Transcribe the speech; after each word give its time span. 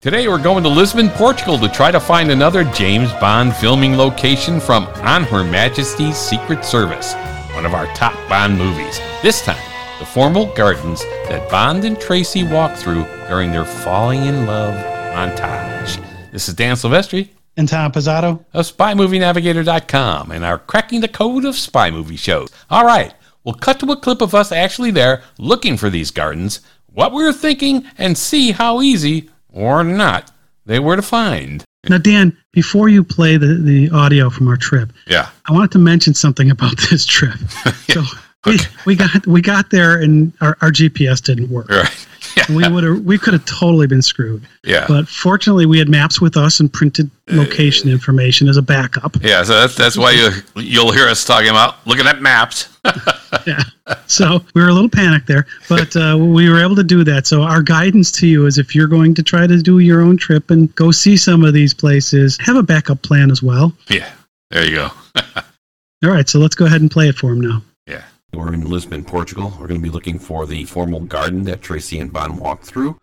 Today 0.00 0.28
we're 0.28 0.40
going 0.40 0.62
to 0.62 0.68
Lisbon, 0.68 1.08
Portugal 1.08 1.58
to 1.58 1.68
try 1.68 1.90
to 1.90 1.98
find 1.98 2.30
another 2.30 2.62
James 2.62 3.12
Bond 3.14 3.52
filming 3.56 3.96
location 3.96 4.60
from 4.60 4.84
On 5.02 5.24
Her 5.24 5.42
Majesty's 5.42 6.16
Secret 6.16 6.64
Service, 6.64 7.14
one 7.52 7.66
of 7.66 7.74
our 7.74 7.92
top 7.94 8.14
Bond 8.28 8.56
movies. 8.56 9.00
This 9.22 9.42
time, 9.42 9.58
the 9.98 10.06
formal 10.06 10.54
gardens 10.54 11.02
that 11.02 11.50
Bond 11.50 11.84
and 11.84 12.00
Tracy 12.00 12.44
walk 12.44 12.76
through 12.76 13.06
during 13.26 13.50
their 13.50 13.64
falling 13.64 14.24
in 14.24 14.46
love 14.46 14.72
montage. 15.16 16.00
This 16.30 16.48
is 16.48 16.54
Dan 16.54 16.76
Silvestri 16.76 17.30
and 17.56 17.68
Tom 17.68 17.90
Pizzato 17.90 18.44
of 18.54 18.70
SpyMovieNavigator.com 18.70 20.30
and 20.30 20.44
our 20.44 20.60
Cracking 20.60 21.00
the 21.00 21.08
Code 21.08 21.44
of 21.44 21.56
Spy 21.56 21.90
Movie 21.90 22.14
shows. 22.14 22.50
All 22.70 22.86
right, 22.86 23.14
we'll 23.42 23.54
cut 23.54 23.80
to 23.80 23.90
a 23.90 23.96
clip 23.96 24.20
of 24.20 24.32
us 24.32 24.52
actually 24.52 24.92
there 24.92 25.24
looking 25.38 25.76
for 25.76 25.90
these 25.90 26.12
gardens, 26.12 26.60
what 26.86 27.12
we 27.12 27.24
were 27.24 27.32
thinking, 27.32 27.84
and 27.98 28.16
see 28.16 28.52
how 28.52 28.80
easy 28.80 29.28
or 29.52 29.84
not 29.84 30.30
they 30.66 30.78
were 30.78 30.96
to 30.96 31.02
find. 31.02 31.64
Now, 31.88 31.98
Dan, 31.98 32.36
before 32.52 32.88
you 32.88 33.02
play 33.02 33.36
the, 33.36 33.54
the 33.54 33.90
audio 33.90 34.30
from 34.30 34.48
our 34.48 34.56
trip, 34.56 34.92
yeah, 35.06 35.30
I 35.46 35.52
wanted 35.52 35.72
to 35.72 35.78
mention 35.78 36.14
something 36.14 36.50
about 36.50 36.76
this 36.90 37.04
trip. 37.04 37.38
So 37.90 38.02
okay. 38.46 38.62
we, 38.84 38.92
we 38.92 38.96
got 38.96 39.26
we 39.26 39.40
got 39.40 39.70
there 39.70 40.00
and 40.00 40.32
our, 40.42 40.56
our 40.60 40.70
GPS 40.70 41.22
didn't 41.22 41.48
work. 41.48 41.70
Right. 41.70 42.06
We 42.48 42.68
would 42.68 42.84
have 42.84 43.00
we 43.00 43.18
could 43.18 43.34
have 43.34 43.44
totally 43.44 43.86
been 43.86 44.02
screwed. 44.02 44.46
Yeah. 44.64 44.86
But 44.88 45.08
fortunately, 45.08 45.66
we 45.66 45.78
had 45.78 45.88
maps 45.88 46.20
with 46.20 46.36
us 46.36 46.60
and 46.60 46.72
printed 46.72 47.10
location 47.28 47.90
information 47.90 48.48
as 48.48 48.56
a 48.56 48.62
backup. 48.62 49.16
Yeah. 49.20 49.42
So 49.42 49.54
that's 49.54 49.74
that's 49.74 49.98
why 49.98 50.12
you 50.12 50.30
you'll 50.56 50.92
hear 50.92 51.08
us 51.08 51.24
talking 51.24 51.50
about 51.50 51.86
looking 51.86 52.06
at 52.06 52.20
maps. 52.20 52.68
yeah. 53.46 53.62
So 54.06 54.42
we 54.54 54.62
were 54.62 54.68
a 54.68 54.72
little 54.72 54.88
panicked 54.88 55.26
there, 55.26 55.46
but 55.68 55.94
uh, 55.96 56.16
we 56.18 56.48
were 56.48 56.62
able 56.62 56.76
to 56.76 56.84
do 56.84 57.04
that. 57.04 57.26
So 57.26 57.42
our 57.42 57.62
guidance 57.62 58.10
to 58.12 58.26
you 58.26 58.46
is 58.46 58.58
if 58.58 58.74
you're 58.74 58.88
going 58.88 59.14
to 59.14 59.22
try 59.22 59.46
to 59.46 59.60
do 59.60 59.78
your 59.78 60.00
own 60.00 60.16
trip 60.16 60.50
and 60.50 60.74
go 60.74 60.90
see 60.90 61.16
some 61.16 61.44
of 61.44 61.54
these 61.54 61.74
places, 61.74 62.38
have 62.40 62.56
a 62.56 62.62
backup 62.62 63.02
plan 63.02 63.30
as 63.30 63.42
well. 63.42 63.72
Yeah. 63.88 64.10
There 64.50 64.64
you 64.64 64.76
go. 64.76 64.90
All 66.04 66.10
right. 66.10 66.28
So 66.28 66.38
let's 66.38 66.54
go 66.54 66.66
ahead 66.66 66.80
and 66.80 66.90
play 66.90 67.08
it 67.08 67.16
for 67.16 67.32
him 67.32 67.40
now. 67.40 67.62
Yeah. 67.86 68.04
We're 68.34 68.52
in 68.52 68.68
Lisbon, 68.68 69.04
Portugal. 69.04 69.54
We're 69.58 69.68
going 69.68 69.80
to 69.80 69.84
be 69.84 69.88
looking 69.88 70.18
for 70.18 70.44
the 70.44 70.64
formal 70.64 71.00
garden 71.00 71.44
that 71.44 71.62
Tracy 71.62 71.98
and 71.98 72.12
Bond 72.12 72.38
walk 72.38 72.60
through 72.62 73.00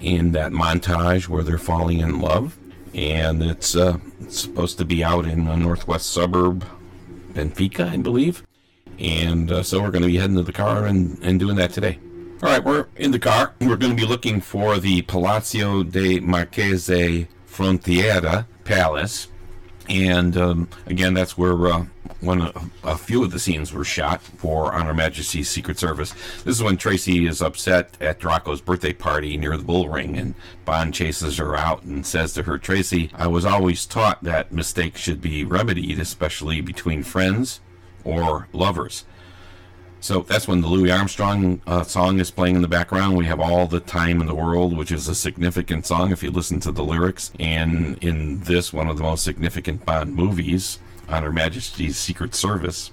in 0.00 0.32
that 0.32 0.50
montage 0.50 1.28
where 1.28 1.42
they're 1.42 1.58
falling 1.58 2.00
in 2.00 2.20
love. 2.20 2.56
And 2.94 3.42
it's, 3.42 3.76
uh, 3.76 3.98
it's 4.20 4.40
supposed 4.40 4.78
to 4.78 4.86
be 4.86 5.04
out 5.04 5.26
in 5.26 5.46
a 5.46 5.56
northwest 5.58 6.10
suburb, 6.10 6.64
Benfica, 7.34 7.90
I 7.90 7.98
believe. 7.98 8.46
And 8.98 9.52
uh, 9.52 9.62
so 9.62 9.82
we're 9.82 9.90
going 9.90 10.02
to 10.02 10.08
be 10.08 10.16
heading 10.16 10.36
to 10.36 10.42
the 10.42 10.52
car 10.52 10.86
and, 10.86 11.18
and 11.22 11.38
doing 11.38 11.56
that 11.56 11.72
today. 11.72 11.98
All 12.42 12.48
right, 12.48 12.64
we're 12.64 12.86
in 12.96 13.10
the 13.10 13.18
car. 13.18 13.54
We're 13.60 13.76
going 13.76 13.94
to 13.94 14.02
be 14.02 14.08
looking 14.08 14.40
for 14.40 14.78
the 14.78 15.02
Palazzo 15.02 15.82
de 15.82 16.20
Marchese 16.20 17.28
Frontiera 17.46 18.46
Palace. 18.64 19.28
And 19.90 20.34
um, 20.38 20.68
again, 20.86 21.12
that's 21.12 21.36
where 21.36 21.66
uh, 21.66 21.86
when 22.20 22.40
a, 22.40 22.52
a, 22.84 22.96
few 22.96 23.22
of 23.22 23.30
the 23.30 23.38
scenes 23.38 23.72
were 23.72 23.84
shot 23.84 24.22
for 24.22 24.72
On 24.72 24.86
Her 24.86 24.94
Majesty's 24.94 25.48
Secret 25.48 25.78
Service. 25.78 26.12
This 26.44 26.56
is 26.56 26.62
when 26.62 26.76
Tracy 26.76 27.26
is 27.26 27.42
upset 27.42 27.96
at 28.00 28.18
Draco's 28.18 28.60
birthday 28.60 28.92
party 28.92 29.36
near 29.36 29.56
the 29.56 29.62
bull 29.62 29.88
ring, 29.88 30.16
and 30.16 30.34
Bond 30.64 30.94
chases 30.94 31.36
her 31.38 31.56
out 31.56 31.82
and 31.82 32.06
says 32.06 32.32
to 32.34 32.44
her, 32.44 32.58
Tracy, 32.58 33.10
I 33.14 33.26
was 33.26 33.44
always 33.44 33.86
taught 33.86 34.22
that 34.24 34.52
mistakes 34.52 35.00
should 35.00 35.20
be 35.20 35.44
remedied, 35.44 36.00
especially 36.00 36.60
between 36.60 37.02
friends 37.02 37.60
or 38.04 38.48
lovers. 38.52 39.04
So 40.00 40.20
that's 40.20 40.46
when 40.46 40.60
the 40.60 40.68
Louis 40.68 40.92
Armstrong 40.92 41.60
uh, 41.66 41.82
song 41.82 42.20
is 42.20 42.30
playing 42.30 42.54
in 42.54 42.62
the 42.62 42.68
background. 42.68 43.16
We 43.16 43.24
have 43.26 43.40
All 43.40 43.66
the 43.66 43.80
Time 43.80 44.20
in 44.20 44.26
the 44.26 44.34
World, 44.34 44.76
which 44.76 44.92
is 44.92 45.08
a 45.08 45.14
significant 45.14 45.86
song 45.86 46.12
if 46.12 46.22
you 46.22 46.30
listen 46.30 46.60
to 46.60 46.70
the 46.70 46.84
lyrics. 46.84 47.32
And 47.40 48.02
in 48.04 48.40
this, 48.40 48.72
one 48.72 48.88
of 48.88 48.98
the 48.98 49.02
most 49.02 49.24
significant 49.24 49.84
Bond 49.84 50.14
movies, 50.14 50.78
on 51.08 51.22
Her 51.22 51.32
Majesty's 51.32 51.96
Secret 51.96 52.34
Service. 52.34 52.90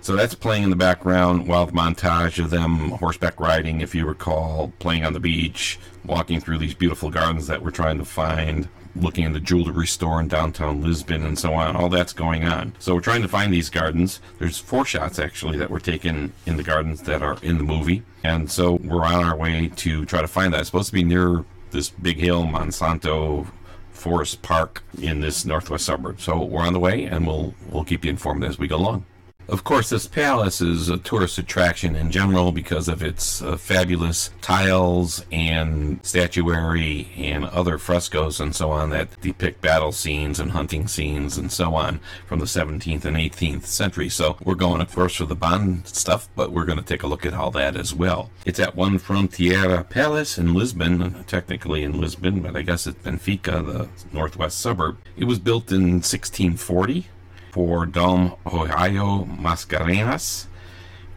So 0.00 0.14
that's 0.14 0.34
playing 0.34 0.64
in 0.64 0.70
the 0.70 0.76
background 0.76 1.48
while 1.48 1.64
the 1.64 1.72
montage 1.72 2.38
of 2.38 2.50
them 2.50 2.90
horseback 2.90 3.40
riding, 3.40 3.80
if 3.80 3.94
you 3.94 4.04
recall, 4.04 4.70
playing 4.78 5.04
on 5.04 5.14
the 5.14 5.20
beach, 5.20 5.78
walking 6.04 6.40
through 6.40 6.58
these 6.58 6.74
beautiful 6.74 7.10
gardens 7.10 7.46
that 7.46 7.62
we're 7.62 7.70
trying 7.70 7.96
to 7.98 8.04
find 8.04 8.68
looking 8.96 9.24
in 9.24 9.32
the 9.32 9.40
jewelry 9.40 9.86
store 9.86 10.20
in 10.20 10.28
downtown 10.28 10.82
Lisbon 10.82 11.24
and 11.24 11.38
so 11.38 11.54
on. 11.54 11.74
All 11.74 11.88
that's 11.88 12.12
going 12.12 12.44
on. 12.44 12.74
So 12.78 12.94
we're 12.94 13.00
trying 13.00 13.22
to 13.22 13.28
find 13.28 13.52
these 13.52 13.70
gardens. 13.70 14.20
There's 14.38 14.58
four 14.58 14.84
shots 14.84 15.18
actually 15.18 15.58
that 15.58 15.70
were 15.70 15.80
taken 15.80 16.32
in 16.46 16.56
the 16.56 16.62
gardens 16.62 17.02
that 17.02 17.22
are 17.22 17.38
in 17.42 17.58
the 17.58 17.64
movie. 17.64 18.02
And 18.22 18.50
so 18.50 18.74
we're 18.84 19.04
on 19.04 19.24
our 19.24 19.36
way 19.36 19.70
to 19.76 20.04
try 20.04 20.20
to 20.20 20.28
find 20.28 20.52
that. 20.52 20.60
It's 20.60 20.68
supposed 20.68 20.90
to 20.90 20.94
be 20.94 21.04
near 21.04 21.44
this 21.70 21.90
big 21.90 22.18
hill, 22.18 22.44
Monsanto 22.44 23.48
Forest 23.94 24.42
Park 24.42 24.82
in 25.00 25.20
this 25.20 25.44
northwest 25.44 25.86
suburb. 25.86 26.20
So 26.20 26.44
we're 26.44 26.62
on 26.62 26.72
the 26.72 26.80
way 26.80 27.04
and 27.04 27.26
we'll 27.26 27.54
we'll 27.70 27.84
keep 27.84 28.04
you 28.04 28.10
informed 28.10 28.44
as 28.44 28.58
we 28.58 28.68
go 28.68 28.76
along. 28.76 29.06
Of 29.46 29.62
course, 29.62 29.90
this 29.90 30.06
palace 30.06 30.62
is 30.62 30.88
a 30.88 30.96
tourist 30.96 31.36
attraction 31.36 31.94
in 31.94 32.10
general 32.10 32.50
because 32.50 32.88
of 32.88 33.02
its 33.02 33.42
uh, 33.42 33.58
fabulous 33.58 34.30
tiles 34.40 35.24
and 35.30 36.00
statuary 36.02 37.08
and 37.18 37.44
other 37.44 37.76
frescoes 37.76 38.40
and 38.40 38.54
so 38.56 38.70
on 38.70 38.88
that 38.90 39.20
depict 39.20 39.60
battle 39.60 39.92
scenes 39.92 40.40
and 40.40 40.52
hunting 40.52 40.88
scenes 40.88 41.36
and 41.36 41.52
so 41.52 41.74
on 41.74 42.00
from 42.26 42.38
the 42.38 42.46
17th 42.46 43.04
and 43.04 43.18
18th 43.18 43.66
century. 43.66 44.08
So 44.08 44.38
we're 44.44 44.54
going, 44.54 44.80
of 44.80 44.94
course, 44.94 45.16
for 45.16 45.26
the 45.26 45.36
Bond 45.36 45.86
stuff, 45.88 46.28
but 46.34 46.50
we're 46.50 46.64
going 46.64 46.78
to 46.78 46.84
take 46.84 47.02
a 47.02 47.06
look 47.06 47.26
at 47.26 47.34
all 47.34 47.50
that 47.50 47.76
as 47.76 47.92
well. 47.92 48.30
It's 48.46 48.60
at 48.60 48.74
One 48.74 48.98
Frontiera 48.98 49.88
Palace 49.88 50.38
in 50.38 50.54
Lisbon, 50.54 51.22
technically 51.24 51.82
in 51.82 52.00
Lisbon, 52.00 52.40
but 52.40 52.56
I 52.56 52.62
guess 52.62 52.86
it's 52.86 53.02
Benfica, 53.02 53.64
the 53.64 53.88
northwest 54.10 54.58
suburb. 54.58 54.96
It 55.18 55.24
was 55.24 55.38
built 55.38 55.70
in 55.70 56.00
1640 56.00 57.08
for 57.54 57.86
Dom 57.86 58.34
Ohio 58.44 59.24
Mascarenhas. 59.26 60.46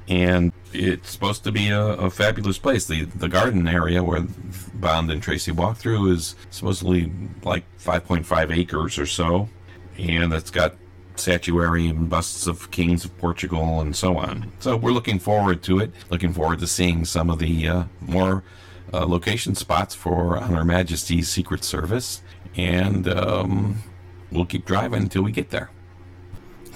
And 0.07 0.53
it's 0.71 1.09
supposed 1.09 1.43
to 1.45 1.51
be 1.51 1.69
a, 1.69 1.81
a, 1.81 2.11
fabulous 2.11 2.59
place. 2.59 2.85
The 2.85 3.05
the 3.05 3.27
garden 3.27 3.67
area 3.67 4.03
where 4.03 4.21
Bond 4.75 5.09
and 5.09 5.21
Tracy 5.21 5.51
walk 5.51 5.77
through 5.77 6.11
is 6.11 6.35
supposedly 6.51 7.11
like 7.43 7.65
5.5 7.79 8.55
acres 8.55 8.99
or 8.99 9.07
so. 9.07 9.49
And 9.97 10.31
it's 10.31 10.51
got 10.51 10.75
statuary 11.15 11.87
and 11.87 12.07
busts 12.07 12.45
of 12.45 12.69
kings 12.69 13.03
of 13.03 13.17
Portugal 13.17 13.81
and 13.81 13.95
so 13.95 14.17
on. 14.17 14.51
So 14.59 14.77
we're 14.77 14.91
looking 14.91 15.17
forward 15.17 15.63
to 15.63 15.79
it. 15.79 15.91
Looking 16.11 16.33
forward 16.33 16.59
to 16.59 16.67
seeing 16.67 17.03
some 17.03 17.31
of 17.31 17.39
the 17.39 17.67
uh, 17.67 17.83
more 17.99 18.43
uh, 18.93 19.07
location 19.07 19.55
spots 19.55 19.95
for 19.95 20.39
Her 20.39 20.63
Majesty's 20.63 21.29
Secret 21.29 21.63
Service. 21.63 22.21
And 22.55 23.07
um, 23.07 23.81
we'll 24.31 24.45
keep 24.45 24.65
driving 24.65 25.01
until 25.01 25.23
we 25.23 25.31
get 25.31 25.49
there. 25.49 25.71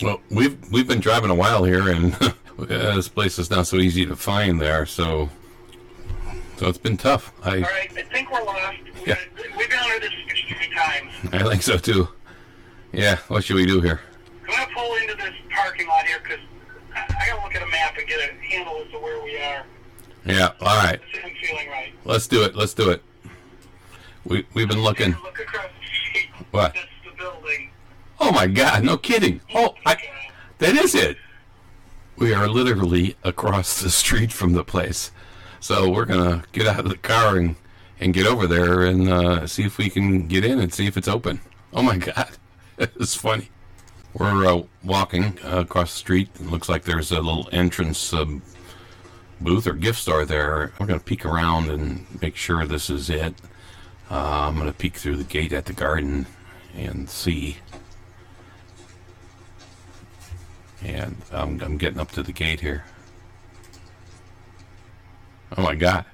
Well, 0.01 0.19
we've 0.29 0.57
we've 0.71 0.87
been 0.87 0.99
driving 0.99 1.29
a 1.29 1.35
while 1.35 1.63
here, 1.63 1.89
and 1.89 2.13
this 2.57 3.07
place 3.07 3.37
is 3.37 3.49
not 3.49 3.67
so 3.67 3.77
easy 3.77 4.05
to 4.05 4.15
find 4.15 4.59
there. 4.59 4.85
So, 4.85 5.29
so 6.57 6.67
it's 6.67 6.77
been 6.77 6.97
tough. 6.97 7.33
I, 7.43 7.57
All 7.57 7.61
right, 7.61 7.91
I 7.95 8.01
think 8.03 8.31
we're 8.31 8.43
lost. 8.43 8.77
Yeah. 9.05 9.17
We've 9.57 9.69
been 9.69 9.79
under 9.79 9.99
this 9.99 10.11
three 10.47 10.75
times. 10.75 11.11
I 11.31 11.49
think 11.49 11.61
so 11.61 11.77
too. 11.77 12.07
Yeah. 12.91 13.17
What 13.27 13.43
should 13.43 13.55
we 13.55 13.65
do 13.65 13.81
here? 13.81 14.01
I'm 14.47 14.55
gonna 14.55 14.73
pull 14.73 14.95
into 14.95 15.15
this 15.15 15.33
parking 15.49 15.87
lot 15.87 16.05
here 16.05 16.19
because 16.23 16.39
I 16.95 17.25
gotta 17.27 17.43
look 17.43 17.55
at 17.55 17.61
a 17.61 17.67
map 17.67 17.97
and 17.97 18.07
get 18.07 18.19
a 18.19 18.33
handle 18.45 18.81
as 18.83 18.91
to 18.91 18.99
where 18.99 19.23
we 19.23 19.37
are. 19.37 19.63
Yeah. 20.25 20.51
All 20.61 20.77
right. 20.77 20.99
This 21.11 21.19
isn't 21.19 21.37
feeling 21.37 21.69
right. 21.69 21.93
Let's 22.05 22.27
do 22.27 22.43
it. 22.43 22.55
Let's 22.55 22.73
do 22.73 22.89
it. 22.89 23.03
We 24.25 24.45
we've 24.53 24.67
been 24.67 24.83
looking. 24.83 25.11
Look 25.23 25.39
across 25.39 25.65
the 25.65 26.09
street. 26.09 26.29
What? 26.51 26.73
That's 26.73 26.85
the 26.85 26.87
building. 26.87 26.90
Oh 28.23 28.31
my 28.31 28.45
God! 28.45 28.83
No 28.83 28.97
kidding. 28.97 29.41
Oh, 29.55 29.73
I, 29.83 29.97
that 30.59 30.75
is 30.75 30.93
it. 30.93 31.17
We 32.17 32.35
are 32.35 32.47
literally 32.47 33.17
across 33.23 33.81
the 33.81 33.89
street 33.89 34.31
from 34.31 34.53
the 34.53 34.63
place, 34.63 35.09
so 35.59 35.89
we're 35.89 36.05
gonna 36.05 36.43
get 36.51 36.67
out 36.67 36.81
of 36.81 36.89
the 36.89 36.97
car 36.97 37.37
and 37.37 37.55
and 37.99 38.13
get 38.13 38.27
over 38.27 38.45
there 38.45 38.83
and 38.83 39.09
uh, 39.09 39.47
see 39.47 39.63
if 39.63 39.79
we 39.79 39.89
can 39.89 40.27
get 40.27 40.45
in 40.45 40.59
and 40.59 40.71
see 40.71 40.85
if 40.85 40.97
it's 40.97 41.07
open. 41.07 41.41
Oh 41.73 41.81
my 41.81 41.97
God, 41.97 42.29
it's 42.77 43.15
funny. 43.15 43.49
We're 44.13 44.45
uh, 44.45 44.61
walking 44.83 45.39
uh, 45.43 45.61
across 45.61 45.93
the 45.93 45.99
street. 45.99 46.29
It 46.35 46.45
looks 46.45 46.69
like 46.69 46.83
there's 46.83 47.11
a 47.11 47.21
little 47.21 47.49
entrance 47.51 48.13
um, 48.13 48.43
booth 49.39 49.65
or 49.65 49.73
gift 49.73 49.97
store 49.97 50.25
there. 50.25 50.71
We're 50.79 50.85
gonna 50.85 50.99
peek 50.99 51.25
around 51.25 51.71
and 51.71 52.05
make 52.21 52.35
sure 52.35 52.67
this 52.67 52.91
is 52.91 53.09
it. 53.09 53.33
Uh, 54.11 54.47
I'm 54.47 54.59
gonna 54.59 54.73
peek 54.73 54.97
through 54.97 55.15
the 55.17 55.23
gate 55.23 55.53
at 55.53 55.65
the 55.65 55.73
garden 55.73 56.27
and 56.75 57.09
see. 57.09 57.57
And 60.83 61.17
I'm, 61.31 61.61
I'm 61.61 61.77
getting 61.77 61.99
up 61.99 62.11
to 62.11 62.23
the 62.23 62.31
gate 62.31 62.59
here. 62.59 62.83
Oh 65.57 65.61
my 65.61 65.75
God. 65.75 66.05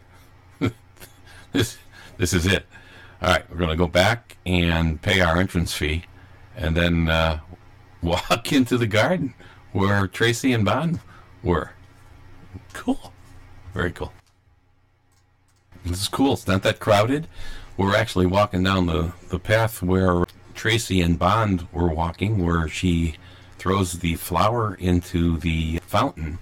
this, 1.52 1.78
this 2.18 2.34
is 2.34 2.46
it. 2.46 2.66
All 3.22 3.30
right, 3.30 3.50
we're 3.50 3.58
going 3.58 3.70
to 3.70 3.76
go 3.76 3.88
back 3.88 4.38
and 4.46 5.02
pay 5.02 5.22
our 5.22 5.38
entrance 5.38 5.74
fee 5.74 6.04
and 6.56 6.76
then 6.76 7.10
uh, 7.10 7.40
walk 8.02 8.52
into 8.52 8.78
the 8.78 8.88
garden 8.88 9.34
where 9.72 10.08
Tracy 10.08 10.54
and 10.54 10.66
Bond 10.66 11.00
were. 11.44 11.72
Cool. 12.74 13.14
Very 13.74 13.92
cool. 13.92 14.12
This 15.86 16.02
is 16.02 16.08
cool. 16.08 16.34
It's 16.34 16.48
not 16.48 16.64
that 16.64 16.80
crowded. 16.80 17.28
we're 17.78 17.96
actually 17.96 18.26
walking 18.26 18.64
down 18.64 18.88
the, 18.88 19.14
the 19.30 19.40
path 19.40 19.82
where 19.82 20.26
Tracy 20.54 21.02
and 21.02 21.18
Bond 21.18 21.68
were 21.72 21.88
walking, 21.88 22.44
where 22.44 22.68
she 22.68 23.16
throws 23.58 24.00
the 24.00 24.16
flower 24.16 24.76
into 24.76 25.38
the 25.38 25.80
fountain. 25.86 26.40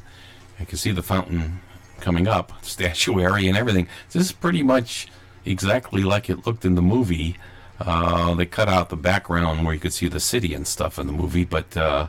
I 0.60 0.66
can 0.66 0.78
see 0.78 0.92
the 0.92 1.04
fountain 1.04 1.62
coming 2.00 2.28
up, 2.28 2.52
statuary 2.64 3.48
and 3.48 3.58
everything. 3.58 3.88
This 4.12 4.26
is 4.28 4.32
pretty 4.32 4.64
much 4.64 5.08
exactly 5.46 6.04
like 6.04 6.30
it 6.30 6.46
looked 6.46 6.66
in 6.66 6.76
the 6.76 6.82
movie. 6.82 7.38
Uh, 7.80 8.34
they 8.36 8.46
cut 8.46 8.70
out 8.70 8.90
the 8.90 8.96
background 8.96 9.66
where 9.66 9.74
you 9.74 9.80
could 9.80 9.94
see 9.94 10.08
the 10.08 10.20
city 10.20 10.54
and 10.54 10.66
stuff 10.66 10.98
in 10.98 11.08
the 11.08 11.14
movie, 11.14 11.44
but 11.44 11.76
uh, 11.76 12.08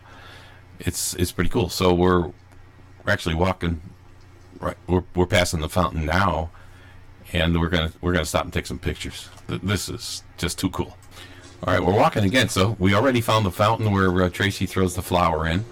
it's 0.78 1.14
it's 1.14 1.32
pretty 1.32 1.50
cool. 1.50 1.68
So 1.68 1.92
we're 1.92 2.22
we're 2.22 3.12
actually 3.12 3.34
walking 3.34 3.80
right. 4.60 4.76
We're 4.86 5.02
we're 5.14 5.26
passing 5.26 5.60
the 5.60 5.68
fountain 5.68 6.06
now, 6.06 6.50
and 7.32 7.58
we're 7.58 7.68
gonna 7.68 7.92
we're 8.00 8.12
gonna 8.12 8.24
stop 8.24 8.44
and 8.44 8.52
take 8.52 8.66
some 8.66 8.78
pictures. 8.78 9.28
This 9.48 9.88
is 9.88 10.22
just 10.38 10.58
too 10.58 10.70
cool. 10.70 10.96
All 11.64 11.72
right, 11.72 11.82
we're 11.82 11.96
walking 11.96 12.24
again. 12.24 12.50
So 12.50 12.76
we 12.78 12.94
already 12.94 13.22
found 13.22 13.46
the 13.46 13.50
fountain 13.50 13.90
where 13.90 14.24
uh, 14.24 14.28
Tracy 14.28 14.66
throws 14.66 14.94
the 14.94 15.02
flower 15.02 15.46
in. 15.46 15.64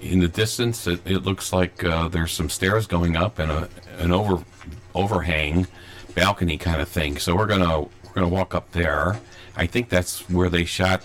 In 0.00 0.20
the 0.20 0.28
distance, 0.28 0.86
it, 0.86 1.00
it 1.04 1.24
looks 1.24 1.52
like 1.52 1.84
uh, 1.84 2.08
there's 2.08 2.32
some 2.32 2.48
stairs 2.48 2.86
going 2.86 3.16
up 3.16 3.38
and 3.38 3.52
a 3.52 3.68
an 3.98 4.12
over 4.12 4.42
overhang 4.94 5.66
balcony 6.14 6.56
kind 6.56 6.80
of 6.80 6.88
thing. 6.88 7.18
So 7.18 7.36
we're 7.36 7.46
gonna 7.46 7.82
we're 7.82 8.14
gonna 8.14 8.28
walk 8.28 8.54
up 8.54 8.72
there. 8.72 9.20
I 9.56 9.66
think 9.66 9.90
that's 9.90 10.28
where 10.30 10.48
they 10.48 10.64
shot 10.64 11.02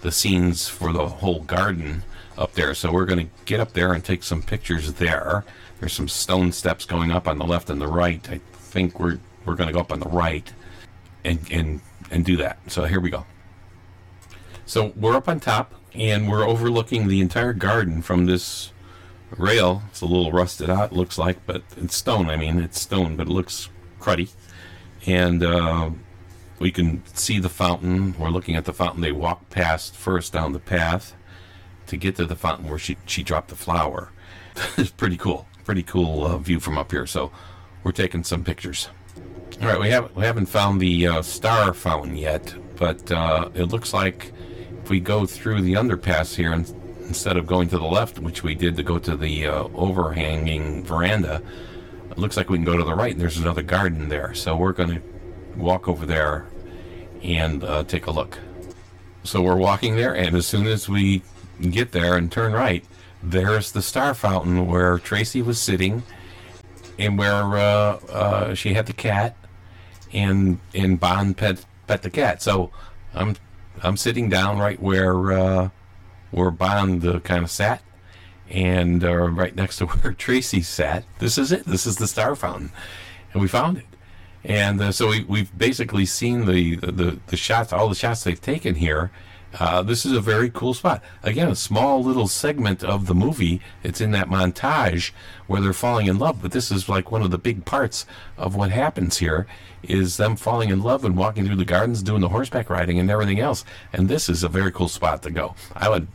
the 0.00 0.10
scenes 0.10 0.68
for 0.68 0.92
the 0.92 1.06
whole 1.08 1.42
garden 1.42 2.02
up 2.36 2.54
there. 2.54 2.74
So 2.74 2.92
we're 2.92 3.06
gonna 3.06 3.28
get 3.44 3.60
up 3.60 3.72
there 3.74 3.92
and 3.92 4.04
take 4.04 4.24
some 4.24 4.42
pictures 4.42 4.94
there. 4.94 5.44
There's 5.78 5.92
some 5.92 6.08
stone 6.08 6.50
steps 6.50 6.84
going 6.84 7.12
up 7.12 7.28
on 7.28 7.38
the 7.38 7.46
left 7.46 7.70
and 7.70 7.80
the 7.80 7.86
right. 7.86 8.28
I 8.28 8.40
think 8.54 8.98
we're 8.98 9.20
we're 9.44 9.54
gonna 9.54 9.72
go 9.72 9.80
up 9.80 9.92
on 9.92 10.00
the 10.00 10.08
right 10.08 10.52
and 11.24 11.38
and 11.52 11.80
and 12.10 12.24
do 12.24 12.36
that. 12.38 12.58
So 12.66 12.84
here 12.84 13.00
we 13.00 13.10
go. 13.10 13.24
So 14.68 14.92
we're 14.96 15.16
up 15.16 15.30
on 15.30 15.40
top 15.40 15.74
and 15.94 16.30
we're 16.30 16.46
overlooking 16.46 17.08
the 17.08 17.22
entire 17.22 17.54
garden 17.54 18.02
from 18.02 18.26
this 18.26 18.70
rail. 19.30 19.82
It's 19.88 20.02
a 20.02 20.06
little 20.06 20.30
rusted 20.30 20.68
out, 20.68 20.92
looks 20.92 21.16
like, 21.16 21.38
but 21.46 21.62
it's 21.78 21.96
stone. 21.96 22.28
I 22.28 22.36
mean, 22.36 22.60
it's 22.60 22.78
stone, 22.78 23.16
but 23.16 23.28
it 23.28 23.32
looks 23.32 23.70
cruddy. 23.98 24.30
And 25.06 25.42
uh, 25.42 25.92
we 26.58 26.70
can 26.70 27.02
see 27.14 27.38
the 27.38 27.48
fountain. 27.48 28.14
We're 28.18 28.28
looking 28.28 28.56
at 28.56 28.66
the 28.66 28.74
fountain 28.74 29.00
they 29.00 29.10
walked 29.10 29.48
past 29.48 29.96
first 29.96 30.34
down 30.34 30.52
the 30.52 30.58
path 30.58 31.14
to 31.86 31.96
get 31.96 32.16
to 32.16 32.26
the 32.26 32.36
fountain 32.36 32.68
where 32.68 32.78
she, 32.78 32.98
she 33.06 33.22
dropped 33.22 33.48
the 33.48 33.56
flower. 33.56 34.12
it's 34.76 34.90
pretty 34.90 35.16
cool. 35.16 35.48
Pretty 35.64 35.82
cool 35.82 36.26
uh, 36.26 36.36
view 36.36 36.60
from 36.60 36.76
up 36.76 36.92
here. 36.92 37.06
So 37.06 37.32
we're 37.84 37.92
taking 37.92 38.22
some 38.22 38.44
pictures. 38.44 38.90
All 39.62 39.68
right, 39.68 39.80
we 39.80 39.88
haven't 39.88 40.14
we 40.14 40.24
haven't 40.24 40.46
found 40.46 40.78
the 40.78 41.06
uh, 41.06 41.22
star 41.22 41.72
fountain 41.72 42.16
yet, 42.16 42.54
but 42.76 43.10
uh, 43.10 43.48
it 43.54 43.64
looks 43.64 43.94
like 43.94 44.32
if 44.88 44.90
we 44.90 45.00
go 45.00 45.26
through 45.26 45.60
the 45.60 45.74
underpass 45.74 46.34
here 46.34 46.50
and 46.50 46.66
instead 47.02 47.36
of 47.36 47.46
going 47.46 47.68
to 47.68 47.76
the 47.76 47.84
left, 47.84 48.18
which 48.20 48.42
we 48.42 48.54
did 48.54 48.74
to 48.74 48.82
go 48.82 48.98
to 48.98 49.18
the 49.18 49.46
uh, 49.46 49.64
overhanging 49.74 50.82
veranda, 50.82 51.42
it 52.10 52.16
looks 52.16 52.38
like 52.38 52.48
we 52.48 52.56
can 52.56 52.64
go 52.64 52.74
to 52.74 52.84
the 52.84 52.94
right 52.94 53.12
and 53.12 53.20
there's 53.20 53.36
another 53.36 53.60
garden 53.60 54.08
there. 54.08 54.32
So 54.32 54.56
we're 54.56 54.72
going 54.72 54.88
to 54.88 55.02
walk 55.58 55.88
over 55.88 56.06
there 56.06 56.46
and 57.22 57.62
uh, 57.64 57.84
take 57.84 58.06
a 58.06 58.10
look. 58.10 58.38
So 59.24 59.42
we're 59.42 59.56
walking 59.56 59.94
there, 59.94 60.16
and 60.16 60.34
as 60.34 60.46
soon 60.46 60.66
as 60.66 60.88
we 60.88 61.20
get 61.60 61.92
there 61.92 62.16
and 62.16 62.32
turn 62.32 62.54
right, 62.54 62.82
there's 63.22 63.72
the 63.72 63.82
star 63.82 64.14
fountain 64.14 64.66
where 64.66 64.98
Tracy 64.98 65.42
was 65.42 65.60
sitting 65.60 66.02
and 66.98 67.18
where 67.18 67.44
uh, 67.58 67.98
uh, 68.10 68.54
she 68.54 68.72
had 68.72 68.86
the 68.86 68.94
cat 68.94 69.36
and 70.14 70.60
and 70.72 70.98
Bond 70.98 71.36
pet 71.36 71.62
pet 71.86 72.00
the 72.00 72.08
cat. 72.08 72.40
So 72.40 72.70
I'm 73.12 73.36
I'm 73.82 73.96
sitting 73.96 74.28
down 74.28 74.58
right 74.58 74.80
where 74.80 75.32
uh, 75.32 75.68
where 76.30 76.50
Bond 76.50 77.04
uh, 77.06 77.20
kind 77.20 77.44
of 77.44 77.50
sat, 77.50 77.82
and 78.50 79.04
uh, 79.04 79.14
right 79.14 79.54
next 79.54 79.78
to 79.78 79.86
where 79.86 80.12
Tracy 80.12 80.62
sat. 80.62 81.04
This 81.18 81.38
is 81.38 81.52
it. 81.52 81.64
This 81.64 81.86
is 81.86 81.96
the 81.96 82.06
star 82.06 82.34
fountain, 82.36 82.70
and 83.32 83.42
we 83.42 83.48
found 83.48 83.78
it. 83.78 83.86
And 84.44 84.80
uh, 84.80 84.92
so 84.92 85.08
we, 85.08 85.24
we've 85.24 85.56
basically 85.56 86.06
seen 86.06 86.46
the, 86.46 86.76
the 86.76 87.18
the 87.26 87.36
shots, 87.36 87.72
all 87.72 87.88
the 87.88 87.94
shots 87.94 88.24
they've 88.24 88.40
taken 88.40 88.76
here. 88.76 89.10
Uh, 89.58 89.82
this 89.82 90.04
is 90.04 90.12
a 90.12 90.20
very 90.20 90.50
cool 90.50 90.74
spot. 90.74 91.02
Again, 91.22 91.48
a 91.48 91.56
small 91.56 92.02
little 92.02 92.28
segment 92.28 92.84
of 92.84 93.06
the 93.06 93.14
movie. 93.14 93.62
It's 93.82 94.00
in 94.00 94.10
that 94.10 94.28
montage 94.28 95.12
where 95.46 95.60
they're 95.60 95.72
falling 95.72 96.06
in 96.06 96.18
love, 96.18 96.42
but 96.42 96.52
this 96.52 96.70
is 96.70 96.88
like 96.88 97.10
one 97.10 97.22
of 97.22 97.30
the 97.30 97.38
big 97.38 97.64
parts 97.64 98.04
of 98.36 98.54
what 98.54 98.70
happens 98.70 99.18
here 99.18 99.46
is 99.82 100.18
them 100.18 100.36
falling 100.36 100.68
in 100.68 100.82
love 100.82 101.04
and 101.04 101.16
walking 101.16 101.46
through 101.46 101.56
the 101.56 101.64
gardens, 101.64 102.02
doing 102.02 102.20
the 102.20 102.28
horseback 102.28 102.68
riding 102.68 102.98
and 102.98 103.10
everything 103.10 103.40
else. 103.40 103.64
And 103.92 104.08
this 104.08 104.28
is 104.28 104.42
a 104.42 104.48
very 104.48 104.70
cool 104.70 104.88
spot 104.88 105.22
to 105.22 105.30
go. 105.30 105.54
I 105.74 105.88
would, 105.88 106.08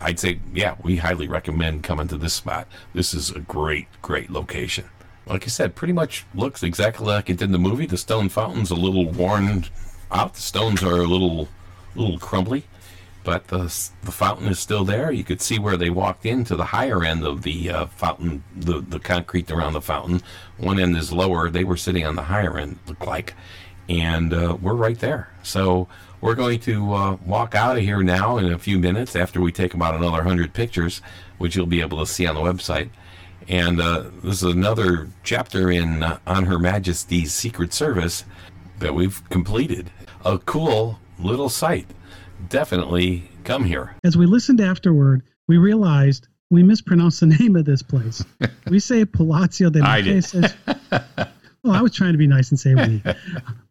I'd 0.00 0.20
say, 0.20 0.38
yeah, 0.52 0.76
we 0.82 0.96
highly 0.96 1.26
recommend 1.26 1.82
coming 1.82 2.06
to 2.08 2.16
this 2.16 2.34
spot. 2.34 2.68
This 2.92 3.14
is 3.14 3.30
a 3.30 3.40
great, 3.40 3.88
great 4.00 4.30
location. 4.30 4.84
Like 5.26 5.44
I 5.44 5.48
said, 5.48 5.74
pretty 5.74 5.94
much 5.94 6.24
looks 6.34 6.62
exactly 6.62 7.06
like 7.06 7.30
it 7.30 7.38
did 7.38 7.46
in 7.46 7.52
the 7.52 7.58
movie. 7.58 7.86
The 7.86 7.96
stone 7.96 8.28
fountain's 8.28 8.70
a 8.70 8.74
little 8.76 9.10
worn 9.10 9.64
out. 10.12 10.34
The 10.34 10.40
stones 10.40 10.82
are 10.82 11.00
a 11.00 11.06
little 11.06 11.48
a 11.94 11.98
little 11.98 12.18
crumbly, 12.18 12.64
but 13.22 13.48
the 13.48 13.72
the 14.02 14.12
fountain 14.12 14.48
is 14.48 14.58
still 14.58 14.84
there. 14.84 15.10
You 15.12 15.24
could 15.24 15.40
see 15.40 15.58
where 15.58 15.76
they 15.76 15.90
walked 15.90 16.26
into 16.26 16.56
the 16.56 16.66
higher 16.66 17.04
end 17.04 17.24
of 17.24 17.42
the 17.42 17.70
uh, 17.70 17.86
fountain, 17.86 18.44
the 18.54 18.80
the 18.80 19.00
concrete 19.00 19.50
around 19.50 19.72
the 19.72 19.80
fountain. 19.80 20.20
One 20.58 20.78
end 20.78 20.96
is 20.96 21.12
lower. 21.12 21.50
They 21.50 21.64
were 21.64 21.76
sitting 21.76 22.04
on 22.06 22.16
the 22.16 22.22
higher 22.22 22.58
end, 22.58 22.78
look 22.86 23.06
like, 23.06 23.34
and 23.88 24.32
uh, 24.32 24.56
we're 24.60 24.74
right 24.74 24.98
there. 24.98 25.30
So 25.42 25.88
we're 26.20 26.34
going 26.34 26.60
to 26.60 26.94
uh, 26.94 27.16
walk 27.26 27.54
out 27.54 27.76
of 27.76 27.82
here 27.82 28.02
now 28.02 28.38
in 28.38 28.52
a 28.52 28.58
few 28.58 28.78
minutes 28.78 29.14
after 29.14 29.40
we 29.40 29.52
take 29.52 29.74
about 29.74 29.94
another 29.94 30.22
hundred 30.22 30.54
pictures, 30.54 31.02
which 31.38 31.54
you'll 31.54 31.66
be 31.66 31.82
able 31.82 31.98
to 31.98 32.06
see 32.06 32.26
on 32.26 32.34
the 32.34 32.40
website. 32.40 32.90
And 33.46 33.78
uh, 33.78 34.04
this 34.22 34.42
is 34.42 34.54
another 34.54 35.08
chapter 35.22 35.70
in 35.70 36.02
uh, 36.02 36.18
On 36.26 36.46
Her 36.46 36.58
Majesty's 36.58 37.34
Secret 37.34 37.74
Service 37.74 38.24
that 38.78 38.94
we've 38.94 39.28
completed. 39.28 39.90
A 40.24 40.38
cool 40.38 40.98
little 41.18 41.48
site. 41.48 41.86
Definitely 42.48 43.30
come 43.44 43.64
here. 43.64 43.96
As 44.04 44.16
we 44.16 44.26
listened 44.26 44.60
afterward, 44.60 45.22
we 45.48 45.58
realized 45.58 46.28
we 46.50 46.62
mispronounced 46.62 47.20
the 47.20 47.26
name 47.40 47.56
of 47.56 47.64
this 47.64 47.82
place. 47.82 48.24
we 48.68 48.78
say 48.78 49.04
Palazzo 49.04 49.70
de 49.70 49.78
Marqueses. 49.82 50.54
well, 51.62 51.72
I 51.72 51.80
was 51.80 51.92
trying 51.94 52.12
to 52.12 52.18
be 52.18 52.26
nice 52.26 52.50
and 52.50 52.58
say 52.58 52.74
we. 52.74 53.02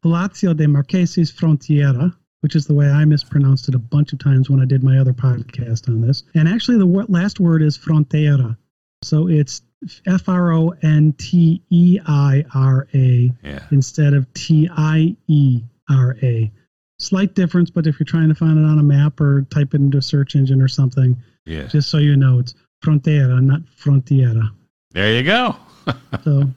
Palazzo 0.01 0.53
de 0.53 0.67
Marqueses 0.67 1.31
Frontiera, 1.31 2.15
which 2.41 2.55
is 2.55 2.65
the 2.65 2.73
way 2.73 2.89
I 2.89 3.05
mispronounced 3.05 3.69
it 3.69 3.75
a 3.75 3.79
bunch 3.79 4.13
of 4.13 4.19
times 4.19 4.49
when 4.49 4.61
I 4.61 4.65
did 4.65 4.83
my 4.83 4.97
other 4.97 5.13
podcast 5.13 5.87
on 5.87 6.01
this. 6.01 6.23
And 6.35 6.47
actually, 6.47 6.77
the 6.77 7.05
last 7.09 7.39
word 7.39 7.61
is 7.61 7.77
Fronteira. 7.77 8.57
So 9.03 9.27
it's 9.27 9.61
F 10.07 10.29
R 10.29 10.53
O 10.53 10.73
N 10.81 11.13
T 11.17 11.61
E 11.69 11.99
I 12.05 12.45
R 12.55 12.87
A 12.93 13.31
instead 13.71 14.13
of 14.13 14.33
T 14.33 14.69
I 14.71 15.15
E 15.27 15.61
R 15.89 16.15
A 16.23 16.51
slight 17.03 17.35
difference, 17.35 17.69
but 17.69 17.87
if 17.87 17.99
you're 17.99 18.05
trying 18.05 18.29
to 18.29 18.35
find 18.35 18.57
it 18.57 18.65
on 18.65 18.79
a 18.79 18.83
map 18.83 19.19
or 19.19 19.43
type 19.49 19.73
it 19.73 19.81
into 19.81 19.97
a 19.97 20.01
search 20.01 20.35
engine 20.35 20.61
or 20.61 20.67
something, 20.67 21.15
yeah. 21.45 21.67
just 21.67 21.89
so 21.89 21.97
you 21.97 22.15
know, 22.15 22.39
it's 22.39 22.55
Fronteira, 22.83 23.41
not 23.41 23.61
Frontiera. 23.77 24.51
There 24.91 25.13
you 25.13 25.23
go. 25.23 25.55
so 26.23 26.49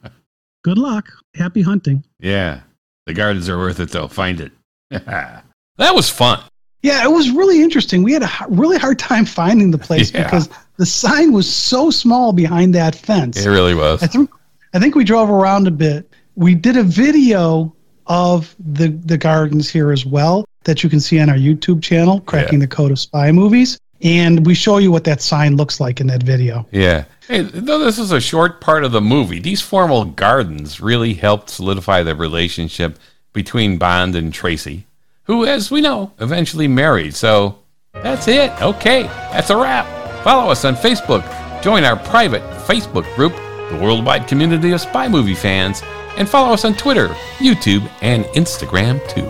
good 0.65 0.79
luck. 0.79 1.09
Happy 1.35 1.63
hunting. 1.63 2.05
Yeah. 2.21 2.61
The 3.07 3.15
gardens 3.15 3.49
are 3.49 3.57
worth 3.57 3.81
it, 3.81 3.91
though. 3.91 4.09
Find 4.09 4.41
it. 4.41 4.53
that 4.91 5.45
was 5.79 6.11
fun. 6.11 6.41
Yeah, 6.83 7.05
it 7.05 7.11
was 7.11 7.31
really 7.31 7.63
interesting. 7.63 8.03
We 8.03 8.13
had 8.13 8.23
a 8.23 8.31
really 8.49 8.79
hard 8.79 8.99
time 8.99 9.25
finding 9.25 9.71
the 9.71 9.79
place 9.79 10.11
yeah. 10.15 10.25
because 10.25 10.49
the 10.77 10.87
sign 10.87 11.33
was 11.33 11.53
so 11.53 11.91
small 11.91 12.33
behind 12.33 12.75
that 12.75 12.95
fence. 12.95 13.45
It 13.45 13.49
really 13.49 13.75
was. 13.75 14.03
I 14.03 14.07
think, 14.07 14.31
I 14.75 14.79
think 14.79 14.95
we 14.95 15.05
drove 15.05 15.31
around 15.31 15.67
a 15.67 15.71
bit. 15.71 16.13
We 16.35 16.55
did 16.55 16.77
a 16.77 16.83
video 16.83 17.75
of 18.07 18.55
the 18.59 18.89
the 18.89 19.19
gardens 19.19 19.71
here 19.71 19.93
as 19.93 20.07
well 20.07 20.47
that 20.65 20.83
you 20.83 20.91
can 20.91 21.01
see 21.01 21.19
on 21.21 21.31
our 21.31 21.37
YouTube 21.37 21.83
channel, 21.83 22.21
Cracking 22.23 22.61
yeah. 22.61 22.67
the 22.67 22.75
Code 22.75 22.91
of 22.91 22.99
Spy 22.99 23.33
Movies. 23.33 23.79
And 24.03 24.45
we 24.45 24.55
show 24.55 24.77
you 24.77 24.93
what 24.93 25.05
that 25.05 25.23
sign 25.23 25.57
looks 25.57 25.81
like 25.81 26.01
in 26.01 26.07
that 26.09 26.23
video. 26.23 26.67
Yeah. 26.71 27.05
Hey, 27.27 27.41
though 27.41 27.79
this 27.79 27.99
is 27.99 28.13
a 28.13 28.21
short 28.21 28.61
part 28.61 28.85
of 28.85 28.93
the 28.93 29.01
movie, 29.01 29.41
these 29.41 29.63
formal 29.63 30.05
gardens 30.05 30.81
really 30.81 31.15
helped 31.15 31.49
solidify 31.49 32.03
the 32.03 32.15
relationship 32.15 32.99
between 33.33 33.79
Bond 33.79 34.15
and 34.15 34.35
Tracy, 34.35 34.87
who, 35.25 35.47
as 35.47 35.71
we 35.71 35.81
know, 35.81 36.13
eventually 36.21 36.69
married. 36.69 37.15
So 37.15 37.59
that's 37.95 38.29
it. 38.29 38.51
Okay, 38.61 39.05
that's 39.05 39.51
a 39.51 39.57
wrap. 39.57 39.87
Follow 40.23 40.51
us 40.51 40.65
on 40.65 40.77
Facebook. 40.77 41.25
Join 41.63 41.85
our 41.85 41.97
private 41.97 42.43
Facebook 42.67 43.13
group, 43.17 43.33
the 43.71 43.79
worldwide 43.83 44.29
community 44.29 44.73
of 44.73 44.81
spy 44.81 45.09
movie 45.09 45.35
fans 45.35 45.83
and 46.17 46.29
follow 46.29 46.53
us 46.53 46.65
on 46.65 46.75
Twitter, 46.75 47.09
YouTube, 47.39 47.89
and 48.03 48.25
Instagram 48.27 49.01
too. 49.09 49.29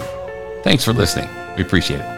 Thanks 0.63 0.85
for 0.85 0.93
listening. 0.93 1.29
We 1.57 1.63
appreciate 1.63 2.01
it. 2.01 2.16